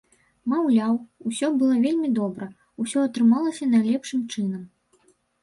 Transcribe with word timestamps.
Маўляў, 0.51 0.95
усё 1.31 1.47
было 1.59 1.75
вельмі 1.83 2.09
добра, 2.21 2.49
усё 2.85 3.05
атрымалася 3.09 3.71
найлепшым 3.77 4.27
чынам. 4.33 4.67